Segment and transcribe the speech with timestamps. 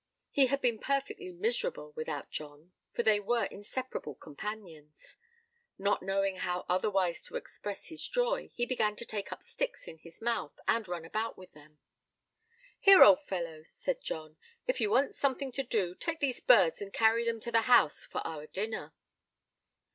[0.31, 5.17] He had been perfectly miserable without John, for they were inseparable companions.
[5.77, 9.99] Not knowing how otherwise to express his joy, he began to take up sticks in
[9.99, 11.77] his mouth, and run about with them.
[12.79, 16.91] "Here, old fellow," said John; "if you want something to do, take these birds and
[16.91, 18.95] carry them to the house, for our dinner."